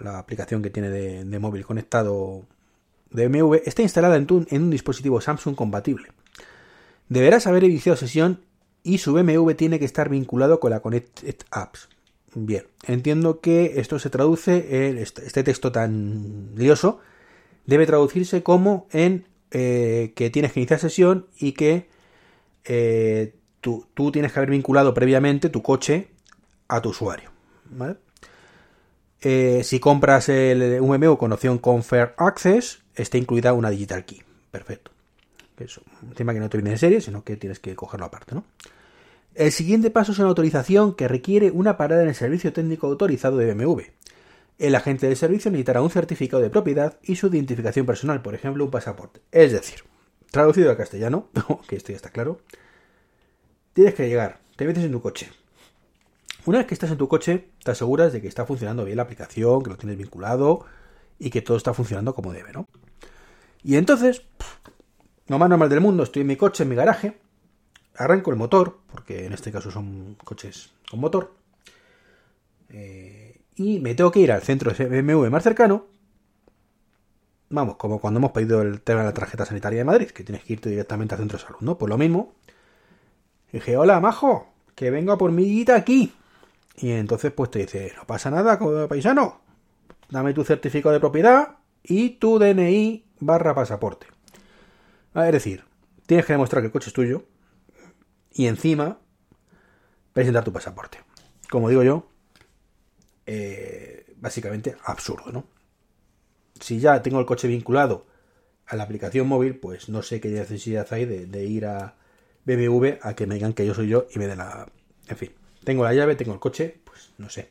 la 0.00 0.18
aplicación 0.18 0.62
que 0.62 0.70
tiene 0.70 0.88
de, 0.88 1.38
móvil 1.38 1.66
conectado 1.66 2.46
de 3.10 3.28
BMW, 3.28 3.56
está 3.66 3.82
instalada 3.82 4.16
en, 4.16 4.26
en 4.48 4.62
un 4.62 4.70
dispositivo 4.70 5.20
Samsung 5.20 5.54
compatible. 5.54 6.08
Deberás 7.10 7.46
haber 7.46 7.64
iniciado 7.64 7.96
sesión 7.96 8.40
y 8.82 8.96
su 8.96 9.12
BMW 9.12 9.50
tiene 9.50 9.78
que 9.78 9.84
estar 9.84 10.08
vinculado 10.08 10.58
con 10.58 10.70
la 10.70 10.80
Connected 10.80 11.36
Apps. 11.50 11.90
Bien, 12.34 12.64
entiendo 12.86 13.40
que 13.40 13.74
esto 13.76 13.98
se 13.98 14.08
traduce 14.08 14.88
en 14.88 14.98
este 14.98 15.42
texto 15.42 15.70
tan 15.70 16.54
lioso, 16.56 17.00
debe 17.66 17.86
traducirse 17.86 18.42
como 18.42 18.86
en 18.90 19.26
eh, 19.50 20.12
que 20.16 20.30
tienes 20.30 20.52
que 20.52 20.60
iniciar 20.60 20.80
sesión 20.80 21.26
y 21.38 21.52
que 21.52 21.88
eh, 22.64 23.34
tú, 23.60 23.86
tienes 24.12 24.32
que 24.32 24.38
haber 24.38 24.50
vinculado 24.50 24.94
previamente 24.94 25.50
tu 25.50 25.62
coche 25.62 26.08
a 26.68 26.80
tu 26.80 26.88
usuario. 26.88 27.30
Eh, 29.20 29.60
si 29.62 29.78
compras 29.78 30.30
el 30.30 30.80
BMW 30.80 31.16
con 31.16 31.32
opción 31.32 31.58
Confer 31.58 32.14
Access, 32.16 32.82
está 32.94 33.18
incluida 33.18 33.52
una 33.52 33.68
Digital 33.68 34.06
Key. 34.06 34.22
Perfecto. 34.50 34.90
Es 35.58 35.78
un 35.78 36.14
tema 36.14 36.32
que 36.32 36.40
no 36.40 36.48
te 36.48 36.56
viene 36.56 36.70
en 36.70 36.78
serie, 36.78 37.00
sino 37.02 37.22
que 37.22 37.36
tienes 37.36 37.60
que 37.60 37.76
cogerlo 37.76 38.06
aparte, 38.06 38.34
¿no? 38.34 38.44
El 39.34 39.50
siguiente 39.50 39.90
paso 39.90 40.12
es 40.12 40.18
una 40.18 40.28
autorización 40.28 40.94
que 40.94 41.08
requiere 41.08 41.50
una 41.50 41.78
parada 41.78 42.02
en 42.02 42.08
el 42.08 42.14
servicio 42.14 42.52
técnico 42.52 42.86
autorizado 42.86 43.38
de 43.38 43.54
BMW. 43.54 43.80
El 44.58 44.74
agente 44.74 45.06
del 45.06 45.16
servicio 45.16 45.50
necesitará 45.50 45.80
un 45.80 45.88
certificado 45.88 46.42
de 46.42 46.50
propiedad 46.50 46.98
y 47.02 47.16
su 47.16 47.28
identificación 47.28 47.86
personal, 47.86 48.20
por 48.20 48.34
ejemplo, 48.34 48.64
un 48.64 48.70
pasaporte. 48.70 49.22
Es 49.32 49.52
decir, 49.52 49.84
traducido 50.30 50.70
al 50.70 50.76
castellano, 50.76 51.30
que 51.68 51.76
esto 51.76 51.92
ya 51.92 51.96
está 51.96 52.10
claro, 52.10 52.40
tienes 53.72 53.94
que 53.94 54.06
llegar, 54.06 54.40
te 54.56 54.66
metes 54.66 54.84
en 54.84 54.92
tu 54.92 55.00
coche. 55.00 55.30
Una 56.44 56.58
vez 56.58 56.66
que 56.66 56.74
estás 56.74 56.90
en 56.90 56.98
tu 56.98 57.08
coche, 57.08 57.48
te 57.64 57.70
aseguras 57.70 58.12
de 58.12 58.20
que 58.20 58.28
está 58.28 58.44
funcionando 58.44 58.84
bien 58.84 58.98
la 58.98 59.04
aplicación, 59.04 59.62
que 59.62 59.70
lo 59.70 59.78
tienes 59.78 59.96
vinculado 59.96 60.66
y 61.18 61.30
que 61.30 61.40
todo 61.40 61.56
está 61.56 61.72
funcionando 61.72 62.14
como 62.14 62.32
debe, 62.32 62.52
¿no? 62.52 62.66
Y 63.62 63.76
entonces, 63.76 64.22
lo 65.28 65.38
más 65.38 65.48
normal 65.48 65.70
del 65.70 65.80
mundo, 65.80 66.02
estoy 66.02 66.22
en 66.22 66.28
mi 66.28 66.36
coche, 66.36 66.64
en 66.64 66.68
mi 66.68 66.74
garaje, 66.74 67.21
arranco 67.96 68.30
el 68.30 68.36
motor, 68.36 68.78
porque 68.90 69.26
en 69.26 69.32
este 69.32 69.52
caso 69.52 69.70
son 69.70 70.16
coches 70.24 70.72
con 70.90 71.00
motor, 71.00 71.32
eh, 72.70 73.40
y 73.54 73.80
me 73.80 73.94
tengo 73.94 74.10
que 74.10 74.20
ir 74.20 74.32
al 74.32 74.42
centro 74.42 74.72
de 74.72 75.02
BMW 75.02 75.28
más 75.28 75.42
cercano. 75.42 75.86
Vamos, 77.50 77.76
como 77.76 78.00
cuando 78.00 78.18
hemos 78.18 78.32
pedido 78.32 78.62
el 78.62 78.80
tema 78.80 79.00
de 79.00 79.06
la 79.06 79.14
tarjeta 79.14 79.44
sanitaria 79.44 79.80
de 79.80 79.84
Madrid, 79.84 80.10
que 80.10 80.24
tienes 80.24 80.42
que 80.44 80.54
irte 80.54 80.70
directamente 80.70 81.14
al 81.14 81.20
centro 81.20 81.38
de 81.38 81.44
salud, 81.44 81.60
¿no? 81.60 81.76
Pues 81.76 81.90
lo 81.90 81.98
mismo. 81.98 82.34
dije, 83.52 83.76
hola, 83.76 84.00
majo, 84.00 84.48
que 84.74 84.90
vengo 84.90 85.12
a 85.12 85.18
por 85.18 85.30
mi 85.32 85.44
guita 85.44 85.76
aquí. 85.76 86.14
Y 86.78 86.92
entonces, 86.92 87.30
pues 87.32 87.50
te 87.50 87.60
dice, 87.60 87.92
no 87.96 88.06
pasa 88.06 88.30
nada, 88.30 88.58
paisano. 88.88 89.42
Dame 90.08 90.32
tu 90.32 90.44
certificado 90.44 90.94
de 90.94 91.00
propiedad 91.00 91.56
y 91.82 92.10
tu 92.10 92.38
DNI 92.38 93.04
barra 93.20 93.54
pasaporte. 93.54 94.06
Es 95.14 95.32
decir, 95.32 95.64
tienes 96.06 96.24
que 96.24 96.32
demostrar 96.32 96.62
que 96.62 96.66
el 96.66 96.72
coche 96.72 96.88
es 96.88 96.94
tuyo, 96.94 97.24
y 98.34 98.46
encima 98.46 98.98
presentar 100.12 100.44
tu 100.44 100.52
pasaporte. 100.52 100.98
Como 101.50 101.68
digo 101.68 101.82
yo, 101.82 102.08
eh, 103.26 104.14
básicamente 104.16 104.76
absurdo, 104.84 105.32
¿no? 105.32 105.44
Si 106.60 106.78
ya 106.78 107.02
tengo 107.02 107.18
el 107.18 107.26
coche 107.26 107.48
vinculado 107.48 108.06
a 108.66 108.76
la 108.76 108.84
aplicación 108.84 109.26
móvil, 109.26 109.56
pues 109.56 109.88
no 109.88 110.02
sé 110.02 110.20
qué 110.20 110.28
necesidad 110.28 110.86
hay 110.92 111.04
de, 111.04 111.44
ir 111.44 111.66
a 111.66 111.96
BMW 112.44 112.98
a 113.02 113.14
que 113.14 113.26
me 113.26 113.34
digan 113.34 113.52
que 113.52 113.66
yo 113.66 113.74
soy 113.74 113.88
yo 113.88 114.06
y 114.14 114.18
me 114.18 114.26
den 114.26 114.38
la... 114.38 114.70
En 115.08 115.16
fin, 115.16 115.32
tengo 115.64 115.84
la 115.84 115.92
llave, 115.92 116.14
tengo 116.14 116.32
el 116.32 116.40
coche, 116.40 116.80
pues 116.84 117.12
no 117.18 117.28
sé. 117.28 117.50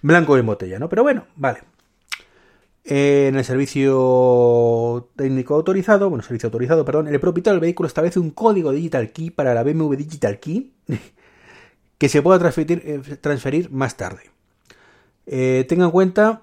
Blanco 0.00 0.36
en 0.36 0.46
botella, 0.46 0.78
¿no? 0.78 0.88
Pero 0.88 1.02
bueno, 1.02 1.26
vale. 1.36 1.60
En 2.84 3.36
el 3.36 3.44
servicio 3.44 5.10
técnico 5.14 5.54
autorizado, 5.54 6.08
bueno, 6.10 6.24
servicio 6.24 6.48
autorizado, 6.48 6.84
perdón, 6.84 7.06
el 7.08 7.20
propietario 7.20 7.54
del 7.54 7.60
vehículo 7.60 7.86
establece 7.86 8.18
un 8.18 8.30
código 8.30 8.72
Digital 8.72 9.12
Key 9.12 9.30
para 9.30 9.54
la 9.54 9.62
BMW 9.62 9.94
Digital 9.94 10.40
Key 10.40 10.72
que 11.98 12.08
se 12.08 12.20
pueda 12.22 12.40
transferir, 12.40 12.82
eh, 12.84 13.68
más 13.70 13.96
tarde. 13.96 14.22
Eh, 15.26 15.64
tenga 15.68 15.84
en 15.84 15.92
cuenta 15.92 16.42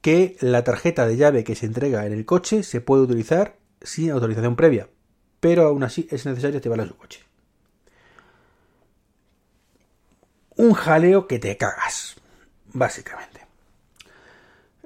que 0.00 0.36
la 0.40 0.62
tarjeta 0.62 1.06
de 1.06 1.16
llave 1.16 1.42
que 1.42 1.56
se 1.56 1.66
entrega 1.66 2.06
en 2.06 2.12
el 2.12 2.24
coche 2.24 2.62
se 2.62 2.80
puede 2.80 3.02
utilizar 3.02 3.56
sin 3.82 4.12
autorización 4.12 4.54
previa, 4.54 4.88
pero 5.40 5.66
aún 5.66 5.82
así 5.82 6.06
es 6.10 6.24
necesario 6.26 6.58
activarla 6.58 6.84
en 6.84 6.90
su 6.90 6.96
coche. 6.96 7.20
Un 10.56 10.74
jaleo 10.74 11.26
que 11.26 11.40
te 11.40 11.56
cagas, 11.56 12.14
básicamente. 12.72 13.43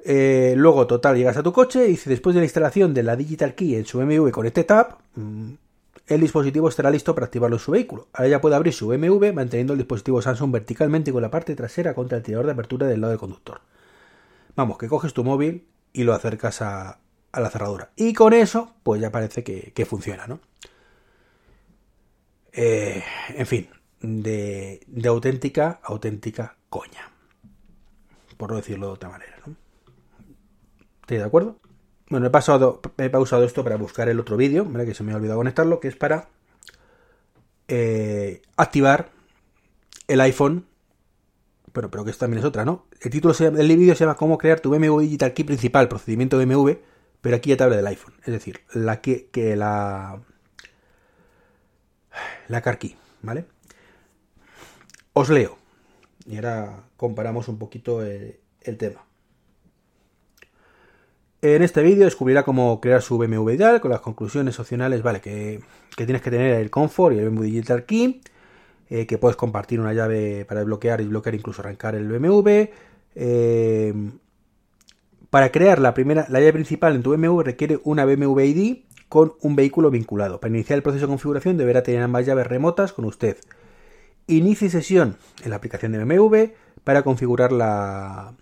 Eh, 0.05 0.55
luego, 0.57 0.87
total, 0.87 1.17
llegas 1.17 1.37
a 1.37 1.43
tu 1.43 1.53
coche 1.53 1.89
y 1.89 1.97
después 1.97 2.35
de 2.35 2.41
la 2.41 2.47
instalación 2.47 2.95
de 2.95 3.03
la 3.03 3.17
Digital 3.17 3.55
Key 3.55 3.75
en 3.75 3.87
su 3.87 3.99
BMW 3.99 4.31
con 4.31 4.47
este 4.47 4.65
tab, 4.65 4.99
mm, 5.15 5.53
el 6.07 6.21
dispositivo 6.21 6.69
estará 6.69 6.91
listo 6.91 7.15
para 7.15 7.27
activarlo 7.27 7.57
en 7.57 7.61
su 7.61 7.73
vehículo. 7.73 8.09
Ahora 8.13 8.29
ya 8.29 8.41
puede 8.41 8.57
abrir 8.57 8.73
su 8.73 8.89
BMW 8.89 9.33
manteniendo 9.33 9.75
el 9.75 9.79
dispositivo 9.79 10.23
Samsung 10.23 10.53
verticalmente 10.53 11.13
con 11.13 11.23
la 11.23 11.31
parte 11.31 11.55
trasera 11.55 11.95
contra 11.95 12.17
el 12.17 12.25
tirador 12.25 12.47
de 12.47 12.53
apertura 12.53 12.87
del 12.87 13.01
lado 13.01 13.11
del 13.11 13.21
conductor. 13.21 13.61
Vamos, 14.57 14.79
que 14.79 14.89
coges 14.89 15.13
tu 15.13 15.23
móvil 15.23 15.67
y 15.93 16.05
lo 16.05 16.15
acercas 16.15 16.63
a, 16.63 17.01
la 17.33 17.51
cerradura. 17.51 17.91
Y 17.95 18.15
con 18.15 18.33
eso, 18.33 18.75
pues 18.83 19.01
ya 19.01 19.11
parece 19.11 19.45
que, 19.45 19.87
funciona, 19.87 20.27
¿no? 20.27 20.41
Eh, 22.53 23.05
en 23.35 23.47
fin, 23.47 23.69
de, 24.01 24.81
de 24.87 25.09
auténtica, 25.09 25.81
auténtica 25.83 26.57
coña. 26.71 27.11
Por 28.37 28.51
no 28.51 28.57
decirlo 28.57 28.87
de 28.87 28.93
otra 28.95 29.11
manera, 29.11 29.37
¿no? 29.47 29.68
¿Estoy 31.09 31.17
de 31.17 31.25
acuerdo? 31.25 31.57
Bueno, 32.11 32.27
he, 32.27 32.31
pasado, 32.31 32.83
he 32.99 33.09
pausado 33.09 33.43
esto 33.45 33.65
para 33.65 33.77
buscar 33.77 34.11
el 34.11 34.21
otro 34.21 34.37
vídeo, 34.37 34.71
que 34.85 34.93
se 34.93 35.03
me 35.03 35.13
ha 35.13 35.17
olvidado 35.17 35.39
conectarlo, 35.39 35.81
que 35.81 35.89
es 35.89 35.97
para 35.97 36.29
eh, 37.67 38.43
activar 38.59 39.09
el 40.07 40.21
iPhone. 40.21 40.67
Pero, 41.73 41.91
pero 41.91 42.05
que 42.05 42.11
esto 42.11 42.27
también 42.27 42.41
es 42.41 42.45
otra, 42.45 42.67
¿no? 42.67 42.89
El 43.01 43.11
título 43.11 43.33
del 43.33 43.69
vídeo 43.79 43.95
se 43.95 44.05
llama 44.05 44.19
Cómo 44.19 44.37
crear 44.37 44.61
tu 44.61 44.69
BMW 44.69 45.01
Digital 45.01 45.33
Key 45.33 45.47
principal, 45.47 45.89
procedimiento 45.89 46.37
BMW, 46.37 46.73
pero 47.23 47.37
aquí 47.37 47.49
ya 47.49 47.57
te 47.57 47.65
habla 47.65 47.77
del 47.77 47.87
iPhone. 47.87 48.13
Es 48.27 48.33
decir, 48.35 48.61
la 48.75 49.01
que 49.01 49.31
la. 49.57 50.21
La 52.49 52.61
Car 52.61 52.79
Key, 52.79 52.99
¿vale? 53.23 53.47
Os 55.15 55.31
leo. 55.31 55.57
Y 56.27 56.37
ahora 56.37 56.85
comparamos 56.99 57.49
un 57.49 57.57
poquito 57.57 58.03
el 58.03 58.77
tema. 58.77 59.08
En 61.41 61.63
este 61.63 61.83
vídeo 61.83 62.05
descubrirá 62.05 62.43
cómo 62.43 62.81
crear 62.81 63.01
su 63.01 63.17
BMW 63.17 63.51
Digital 63.51 63.81
con 63.81 63.93
las 63.93 64.01
conclusiones 64.01 64.59
opcionales, 64.59 65.03
vale, 65.03 65.21
que, 65.21 65.61
tienes 65.97 66.21
que 66.21 66.33
tener 66.33 66.55
el 66.55 66.69
Comfort 66.69 67.15
y 67.15 67.21
el 67.21 67.31
BMW 67.31 67.43
Digital 67.45 67.85
Key, 67.85 68.21
eh, 68.91 69.07
que 69.07 69.19
puedes 69.19 69.37
compartir 69.37 69.79
una 69.79 69.93
llave 69.93 70.45
para 70.47 70.61
desbloquear 70.61 71.01
y 71.01 71.07
bloquear, 71.07 71.37
incluso 71.37 71.63
arrancar 71.63 71.95
el 71.95 72.09
BMW. 72.09 72.71
Eh, 73.15 73.95
para 75.31 75.53
crear 75.53 75.79
la 75.79 75.95
primera, 75.95 76.27
la 76.29 76.41
llave 76.41 76.55
principal 76.55 76.97
en 76.97 77.03
tu 77.05 77.11
BMW 77.11 77.41
requiere 77.43 77.79
una 77.85 78.05
BMW 78.05 78.41
ID 78.41 78.79
con 79.09 79.35
un 79.41 79.55
vehículo 79.55 79.93
vinculado. 79.93 80.41
Para 80.41 80.53
iniciar 80.53 80.79
el 80.79 80.83
proceso 80.83 81.07
de 81.07 81.11
configuración 81.11 81.57
deberá 81.57 81.85
tener 81.85 82.03
ambas 82.03 82.27
llaves 82.27 82.49
remotas 82.49 82.93
con 82.93 83.05
usted. 83.05 83.37
Inicie 84.27 84.71
sesión 84.71 85.17
en 85.45 85.51
la 85.51 85.57
aplicación 85.57 85.93
de 85.93 86.03
BMW 86.05 86.53
para 86.83 87.03
configurar 87.03 87.53
la, 87.53 88.35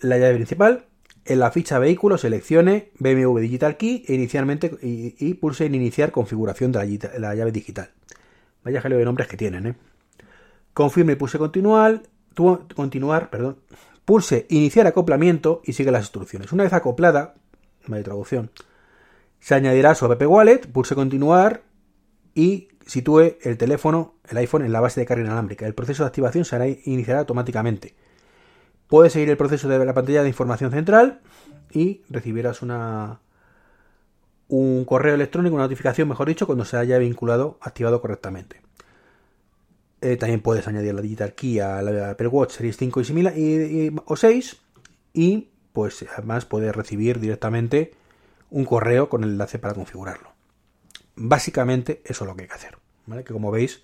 la 0.00 0.18
llave 0.18 0.34
principal 0.34 0.84
en 1.26 1.38
la 1.38 1.50
ficha 1.50 1.78
vehículo 1.78 2.18
seleccione 2.18 2.90
BMW 2.98 3.38
Digital 3.38 3.76
Key 3.76 4.04
e 4.06 4.14
inicialmente 4.14 4.76
y, 4.82 5.34
pulse 5.34 5.66
en 5.66 5.74
iniciar 5.74 6.12
configuración 6.12 6.72
de 6.72 6.98
la, 7.18 7.34
llave 7.34 7.52
digital. 7.52 7.90
Vaya 8.64 8.80
jaleo 8.80 8.98
de 8.98 9.04
nombres 9.04 9.28
que 9.28 9.36
tienen, 9.36 9.66
¿eh? 9.66 9.74
Confirme 10.72 11.12
y 11.12 11.16
pulse 11.16 11.38
continuar, 11.38 12.02
continuar, 12.74 13.30
perdón. 13.30 13.58
Pulse 14.04 14.46
iniciar 14.50 14.86
acoplamiento 14.86 15.62
y 15.64 15.72
sigue 15.72 15.90
las 15.90 16.02
instrucciones. 16.02 16.52
Una 16.52 16.64
vez 16.64 16.72
acoplada, 16.72 17.34
traducción, 18.02 18.50
se 19.40 19.54
añadirá 19.54 19.94
su 19.94 20.06
app 20.06 20.22
wallet, 20.22 20.66
pulse 20.70 20.94
continuar 20.94 21.62
y 22.34 22.68
sitúe 22.86 23.36
el 23.42 23.56
teléfono, 23.56 24.14
el 24.28 24.36
iPhone 24.38 24.64
en 24.64 24.72
la 24.72 24.80
base 24.80 25.00
de 25.00 25.06
carga 25.06 25.24
inalámbrica. 25.24 25.66
El 25.66 25.74
proceso 25.74 26.02
de 26.02 26.08
activación 26.08 26.44
se 26.44 26.82
iniciará 26.84 27.20
automáticamente. 27.20 27.94
Puedes 28.88 29.12
seguir 29.12 29.30
el 29.30 29.36
proceso 29.36 29.68
de 29.68 29.84
la 29.84 29.94
pantalla 29.94 30.22
de 30.22 30.28
información 30.28 30.70
central 30.70 31.20
y 31.72 32.02
recibirás 32.08 32.62
una 32.62 33.20
un 34.48 34.84
correo 34.84 35.14
electrónico, 35.14 35.56
una 35.56 35.64
notificación, 35.64 36.08
mejor 36.08 36.28
dicho, 36.28 36.46
cuando 36.46 36.64
se 36.64 36.76
haya 36.76 36.98
vinculado, 36.98 37.58
activado 37.60 38.00
correctamente. 38.00 38.62
Eh, 40.00 40.16
también 40.16 40.40
puedes 40.40 40.68
añadir 40.68 40.94
la 40.94 41.00
Digital 41.00 41.34
Key 41.34 41.58
a 41.58 41.82
la 41.82 42.10
Apple 42.10 42.28
Watch 42.28 42.52
Series 42.52 42.76
5 42.76 43.00
y 43.00 43.04
similar, 43.04 43.34
o 44.04 44.16
6 44.16 44.56
y 45.14 45.48
pues 45.72 46.04
además 46.16 46.44
puedes 46.44 46.74
recibir 46.74 47.18
directamente 47.18 47.94
un 48.50 48.64
correo 48.64 49.08
con 49.08 49.24
el 49.24 49.30
enlace 49.30 49.58
para 49.58 49.74
configurarlo. 49.74 50.32
Básicamente 51.16 52.02
eso 52.04 52.24
es 52.24 52.28
lo 52.28 52.36
que 52.36 52.42
hay 52.42 52.48
que 52.48 52.54
hacer. 52.54 52.78
Que 53.24 53.32
como 53.32 53.50
veis, 53.50 53.82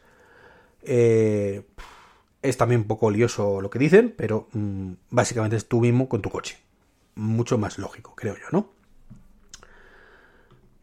eh, 0.82 1.62
es 2.42 2.56
también 2.56 2.82
un 2.82 2.86
poco 2.86 3.10
lioso 3.10 3.60
lo 3.60 3.70
que 3.70 3.78
dicen, 3.78 4.12
pero 4.16 4.48
mm, 4.52 4.92
básicamente 5.10 5.56
es 5.56 5.68
tú 5.68 5.80
mismo 5.80 6.08
con 6.08 6.22
tu 6.22 6.30
coche. 6.30 6.58
Mucho 7.14 7.58
más 7.58 7.78
lógico, 7.78 8.14
creo 8.16 8.34
yo, 8.34 8.46
¿no? 8.50 8.70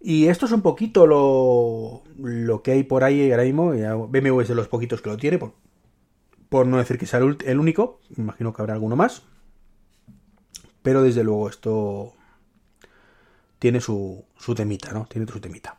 Y 0.01 0.27
esto 0.27 0.45
es 0.45 0.53
un 0.53 0.61
poquito 0.61 1.05
lo, 1.05 2.03
lo 2.17 2.63
que 2.63 2.71
hay 2.71 2.83
por 2.83 3.03
ahí 3.03 3.31
ahora 3.31 3.43
mismo. 3.43 3.71
BMW 3.71 4.39
es 4.39 4.47
de 4.47 4.55
los 4.55 4.69
poquitos 4.69 5.01
que 5.01 5.09
lo 5.09 5.17
tiene, 5.17 5.37
por, 5.37 5.53
por 6.47 6.65
no 6.65 6.77
decir 6.77 6.97
que 6.97 7.05
sea 7.05 7.19
el 7.19 7.59
único. 7.59 7.99
Imagino 8.15 8.53
que 8.53 8.61
habrá 8.61 8.73
alguno 8.73 8.95
más. 8.95 9.23
Pero 10.81 11.03
desde 11.03 11.25
luego 11.25 11.49
esto 11.49 12.13
tiene 13.59 13.81
su, 13.81 14.23
su 14.37 14.55
temita, 14.55 14.93
¿no? 14.93 15.05
Tiene 15.09 15.27
su 15.29 15.41
temita. 15.41 15.77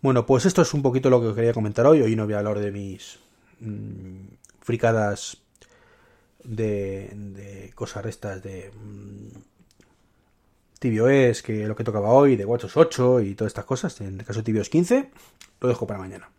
Bueno, 0.00 0.24
pues 0.24 0.46
esto 0.46 0.62
es 0.62 0.72
un 0.72 0.82
poquito 0.82 1.10
lo 1.10 1.20
que 1.20 1.34
quería 1.34 1.52
comentar 1.52 1.86
hoy. 1.86 2.00
Hoy 2.00 2.14
no 2.14 2.24
voy 2.24 2.34
a 2.34 2.38
hablar 2.38 2.60
de 2.60 2.70
mis 2.70 3.18
mm, 3.60 4.41
fricadas 4.62 5.42
de, 6.44 7.10
de 7.14 7.72
cosas 7.74 8.04
restas 8.04 8.42
de 8.42 8.70
mmm, 8.74 9.28
TVOS, 10.78 11.42
que 11.42 11.66
lo 11.68 11.76
que 11.76 11.84
tocaba 11.84 12.10
hoy, 12.10 12.36
de 12.36 12.44
WatchOS 12.44 12.76
8 12.76 13.20
y 13.20 13.34
todas 13.34 13.50
estas 13.50 13.64
cosas, 13.64 14.00
en 14.00 14.18
el 14.18 14.26
caso 14.26 14.42
de 14.42 14.52
TVOS 14.52 14.68
15, 14.68 15.10
lo 15.60 15.68
dejo 15.68 15.86
para 15.86 16.00
mañana. 16.00 16.30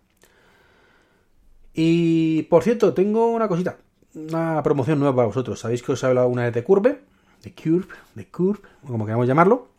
Y 1.74 2.44
por 2.44 2.64
cierto, 2.64 2.94
tengo 2.94 3.32
una 3.32 3.48
cosita, 3.48 3.78
una 4.14 4.62
promoción 4.62 5.00
nueva 5.00 5.16
para 5.16 5.28
vosotros. 5.28 5.60
Sabéis 5.60 5.82
que 5.82 5.94
os 5.94 6.04
he 6.04 6.08
hablado 6.08 6.28
una 6.28 6.44
vez 6.44 6.54
de 6.54 6.64
Curve, 6.64 7.00
de 7.42 7.54
Curve, 7.54 7.88
de 8.16 8.28
Curve, 8.28 8.62
como 8.86 9.06
queramos 9.06 9.28
llamarlo. 9.28 9.70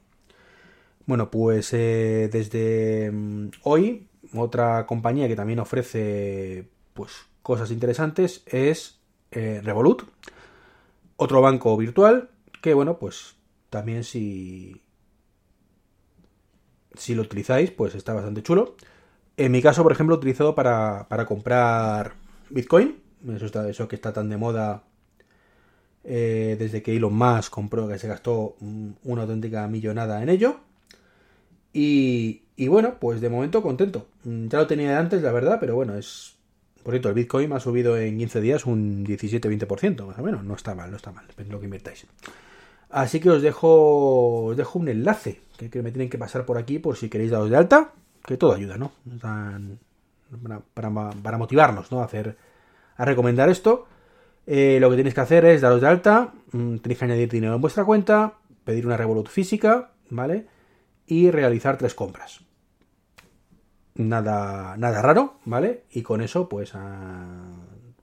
Bueno, 1.07 1.31
pues 1.31 1.73
eh, 1.75 2.31
desde 2.33 3.11
mm, 3.13 3.49
hoy, 3.65 4.09
otra 4.35 4.87
compañía 4.87 5.29
que 5.29 5.37
también 5.37 5.59
ofrece 5.61 6.69
pues 6.95 7.13
cosas 7.45 7.71
interesantes 7.71 8.43
es 8.47 8.99
eh, 9.31 9.61
Revolut, 9.63 10.03
otro 11.17 11.43
banco 11.43 11.77
virtual 11.77 12.31
que, 12.63 12.73
bueno, 12.73 12.99
pues 12.99 13.37
también 13.69 14.03
si, 14.03 14.81
si 16.95 17.15
lo 17.15 17.23
utilizáis, 17.23 17.71
pues 17.71 17.95
está 17.95 18.15
bastante 18.15 18.43
chulo. 18.43 18.77
En 19.37 19.53
mi 19.53 19.61
caso, 19.61 19.83
por 19.83 19.93
ejemplo, 19.93 20.17
utilizado 20.17 20.55
para, 20.55 21.07
para 21.09 21.27
comprar 21.27 22.15
Bitcoin. 22.49 22.97
Eso, 23.37 23.45
está, 23.45 23.69
eso 23.69 23.89
que 23.89 23.97
está 23.97 24.15
tan 24.15 24.31
de 24.31 24.39
moda 24.39 24.85
eh, 26.03 26.57
desde 26.59 26.83
que 26.83 26.97
Elon 26.97 27.15
Musk 27.15 27.53
compró, 27.53 27.87
que 27.89 27.99
se 27.99 28.09
gastó 28.09 28.57
una 29.03 29.23
auténtica 29.23 29.69
millonada 29.69 30.23
en 30.23 30.31
ello. 30.31 30.61
Y, 31.75 32.45
y, 32.57 32.69
bueno, 32.69 32.95
pues 32.99 33.21
de 33.21 33.29
momento 33.29 33.63
contento. 33.63 34.07
Ya 34.25 34.59
lo 34.61 34.67
tenía 34.67 34.99
antes, 34.99 35.21
la 35.21 35.33
verdad, 35.33 35.59
pero 35.61 35.75
bueno, 35.75 35.95
es... 35.95 36.39
Por 36.85 36.93
cierto, 36.93 37.09
el 37.09 37.15
Bitcoin 37.15 37.51
ha 37.55 37.61
subido 37.61 37.97
en 37.97 38.19
15 38.19 38.41
días 38.43 38.67
un 38.67 39.07
17-20%, 39.07 40.07
más 40.07 40.19
o 40.19 40.23
menos. 40.23 40.45
No 40.45 40.55
está 40.55 40.75
mal, 40.75 40.91
no 40.91 40.99
está 40.99 41.13
mal, 41.13 41.27
depende 41.27 41.49
de 41.49 41.53
lo 41.55 41.59
que 41.59 41.65
invirtáis. 41.65 42.07
Así 42.91 43.21
que 43.21 43.31
os 43.31 43.41
dejo, 43.41 44.55
un 44.75 44.89
enlace 44.89 45.41
que, 45.57 45.83
me 45.83 45.91
tienen 45.91 46.11
que 46.11 46.19
pasar 46.19 46.45
por 46.45 46.59
aquí 46.59 46.79
por 46.79 46.97
si 46.97 47.09
queréis 47.09 47.31
daros 47.31 47.49
de 47.49 47.57
alta 47.57 47.93
que 48.23 48.37
todo 48.37 48.53
ayuda, 48.53 48.77
¿no? 48.77 48.93
Para, 50.75 51.01
para, 51.23 51.39
motivarnos, 51.39 51.91
¿no? 51.91 52.01
A 52.01 52.05
hacer, 52.05 52.37
a 52.97 53.05
recomendar 53.07 53.49
esto. 53.49 53.87
Eh, 54.47 54.77
lo 54.79 54.91
que 54.91 54.97
tenéis 54.97 55.15
que 55.15 55.23
hacer 55.23 55.47
es 55.47 55.63
daros 55.63 55.81
de 55.81 55.89
alta, 55.89 56.35
mm, 56.53 56.77
tenéis 56.77 56.99
que 56.99 57.05
añadir 57.07 57.31
dinero 57.31 57.55
en 57.55 57.63
vuestra 57.63 57.85
cuenta, 57.87 58.35
pedir 58.63 58.87
una 58.87 58.99
Revolut 58.99 59.29
física, 59.29 59.93
¿vale? 60.11 60.47
Y 61.07 61.31
realizar 61.31 61.79
tres 61.79 61.95
compras. 61.95 62.41
Nada, 63.97 64.77
nada 64.77 65.03
raro, 65.03 65.39
¿vale? 65.45 65.85
Y 65.91 66.03
con 66.03 66.21
eso, 66.21 66.49
pues, 66.49 66.73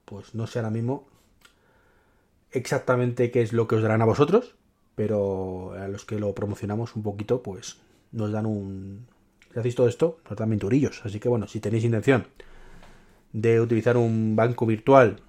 pues 0.05 0.36
no 0.36 0.48
sé 0.48 0.60
ahora 0.60 0.69
mismo 0.69 1.07
exactamente 2.51 3.31
qué 3.31 3.41
es 3.41 3.53
lo 3.53 3.67
que 3.67 3.75
os 3.75 3.81
darán 3.81 4.01
a 4.01 4.05
vosotros, 4.05 4.55
pero 4.95 5.74
a 5.74 5.88
los 5.88 6.05
que 6.05 6.19
lo 6.19 6.33
promocionamos 6.33 6.95
un 6.95 7.03
poquito, 7.03 7.41
pues 7.41 7.79
nos 8.12 8.31
dan 8.31 8.45
un, 8.45 9.07
si 9.51 9.60
hacéis 9.60 9.75
todo 9.75 9.88
esto, 9.88 10.19
nos 10.29 10.38
dan 10.38 10.57
turillos. 10.60 11.01
Así 11.05 11.19
que 11.19 11.29
bueno, 11.29 11.48
si 11.48 11.60
tenéis 11.60 11.83
intención 11.83 12.27
de 13.33 13.62
utilizar 13.62 13.98
un 13.98 14.36
banco 14.36 14.65
virtual 14.65 15.21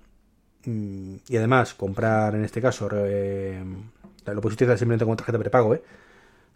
mm, 0.65 1.17
y 1.29 1.37
además 1.37 1.75
comprar, 1.75 2.35
en 2.35 2.45
este 2.45 2.61
caso, 2.61 2.89
eh, 2.93 3.63
lo 4.27 4.41
pusiste 4.41 4.67
simplemente 4.77 5.05
con 5.05 5.17
tarjeta 5.17 5.39
prepago, 5.39 5.75
¿eh? 5.75 5.83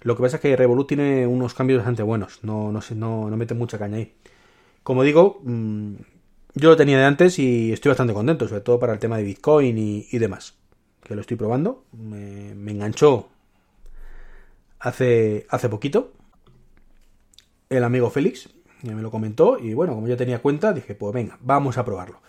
Lo 0.02 0.16
que 0.16 0.22
pasa 0.22 0.36
es 0.36 0.42
que 0.42 0.56
Revolut 0.56 0.88
tiene 0.88 1.26
unos 1.26 1.54
cambios 1.54 1.78
bastante 1.78 2.02
buenos, 2.02 2.40
no, 2.42 2.70
no, 2.72 2.80
no, 2.94 3.30
no 3.30 3.36
mete 3.36 3.54
mucha 3.54 3.78
caña 3.78 3.96
ahí. 3.96 4.14
Como 4.82 5.02
digo, 5.02 5.40
mm, 5.42 5.94
yo 6.54 6.70
lo 6.70 6.76
tenía 6.76 6.98
de 6.98 7.04
antes 7.04 7.38
y 7.38 7.72
estoy 7.72 7.90
bastante 7.90 8.14
contento, 8.14 8.46
sobre 8.48 8.60
todo 8.60 8.78
para 8.78 8.92
el 8.92 8.98
tema 8.98 9.16
de 9.18 9.24
Bitcoin 9.24 9.76
y, 9.78 10.18
demás. 10.18 10.54
Que 11.02 11.14
lo 11.14 11.20
estoy 11.20 11.36
probando. 11.36 11.84
Me, 11.92 12.54
me 12.54 12.72
enganchó 12.72 13.28
hace, 14.78 15.46
hace 15.50 15.68
poquito 15.68 16.12
el 17.68 17.84
amigo 17.84 18.10
Félix, 18.10 18.48
me 18.82 19.02
lo 19.02 19.10
comentó, 19.10 19.58
y 19.58 19.74
bueno, 19.74 19.94
como 19.94 20.06
yo 20.06 20.16
tenía 20.16 20.40
cuenta, 20.40 20.72
dije, 20.72 20.94
pues 20.94 21.12
venga, 21.12 21.38
vamos 21.40 21.78
a 21.78 21.84
probarlo. 21.84 22.20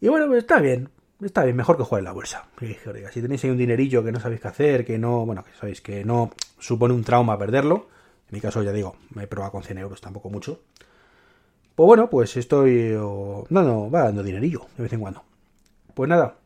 Y 0.00 0.08
bueno, 0.08 0.26
pues 0.26 0.38
está 0.38 0.60
bien, 0.60 0.90
está 1.24 1.44
bien, 1.44 1.56
mejor 1.56 1.76
que 1.76 1.82
jugar 1.84 2.00
en 2.00 2.04
la 2.04 2.12
bolsa. 2.12 2.46
si 3.12 3.22
tenéis 3.22 3.44
ahí 3.44 3.50
un 3.50 3.58
dinerillo 3.58 4.04
que 4.04 4.12
no 4.12 4.20
sabéis 4.20 4.40
qué 4.40 4.48
hacer, 4.48 4.84
que 4.84 4.98
no, 4.98 5.24
bueno, 5.26 5.44
que 5.44 5.52
sabéis 5.58 5.80
que 5.80 6.04
no 6.04 6.30
supone 6.58 6.94
un 6.94 7.04
trauma 7.04 7.38
perderlo, 7.38 7.88
en 8.28 8.36
mi 8.36 8.40
caso 8.40 8.62
ya 8.62 8.72
digo, 8.72 8.96
me 9.14 9.24
he 9.24 9.26
probado 9.26 9.52
con 9.52 9.62
100 9.62 9.78
euros, 9.78 10.00
tampoco 10.00 10.30
mucho. 10.30 10.60
Pues 11.74 11.86
bueno, 11.86 12.08
pues 12.08 12.36
estoy... 12.36 12.92
No, 12.92 13.44
no, 13.48 13.90
va 13.90 14.04
dando 14.04 14.22
dinerillo 14.22 14.66
de 14.76 14.84
vez 14.84 14.92
en 14.92 15.00
cuando. 15.00 15.24
Pues 15.94 16.08
nada, 16.08 16.36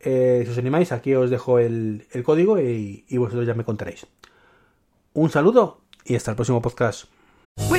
eh, 0.00 0.42
si 0.44 0.50
os 0.50 0.58
animáis, 0.58 0.92
aquí 0.92 1.14
os 1.14 1.30
dejo 1.30 1.58
el, 1.58 2.06
el 2.10 2.22
código 2.22 2.58
y, 2.60 3.04
y 3.08 3.18
vosotros 3.18 3.46
ya 3.46 3.54
me 3.54 3.64
contaréis. 3.64 4.06
Un 5.14 5.30
saludo 5.30 5.80
y 6.04 6.16
hasta 6.16 6.30
el 6.30 6.36
próximo 6.36 6.62
podcast. 6.62 7.06